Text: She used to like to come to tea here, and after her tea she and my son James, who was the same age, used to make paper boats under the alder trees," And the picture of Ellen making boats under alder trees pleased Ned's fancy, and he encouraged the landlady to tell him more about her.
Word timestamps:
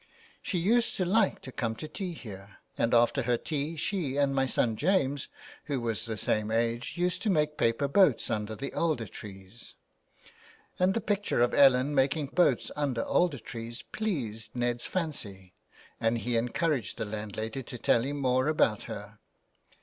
She 0.41 0.57
used 0.57 0.97
to 0.97 1.05
like 1.05 1.41
to 1.41 1.51
come 1.51 1.75
to 1.75 1.87
tea 1.87 2.13
here, 2.13 2.57
and 2.75 2.91
after 2.91 3.21
her 3.21 3.37
tea 3.37 3.75
she 3.75 4.17
and 4.17 4.33
my 4.33 4.47
son 4.47 4.75
James, 4.75 5.27
who 5.65 5.79
was 5.79 6.05
the 6.05 6.17
same 6.17 6.49
age, 6.49 6.97
used 6.97 7.21
to 7.21 7.29
make 7.29 7.55
paper 7.55 7.87
boats 7.87 8.31
under 8.31 8.55
the 8.55 8.73
alder 8.73 9.05
trees," 9.05 9.75
And 10.79 10.95
the 10.95 11.01
picture 11.01 11.43
of 11.43 11.53
Ellen 11.53 11.93
making 11.93 12.29
boats 12.33 12.71
under 12.75 13.03
alder 13.03 13.37
trees 13.37 13.83
pleased 13.83 14.55
Ned's 14.55 14.87
fancy, 14.87 15.53
and 15.99 16.17
he 16.17 16.35
encouraged 16.35 16.97
the 16.97 17.05
landlady 17.05 17.61
to 17.61 17.77
tell 17.77 18.01
him 18.01 18.19
more 18.19 18.47
about 18.47 18.85
her. 18.85 19.19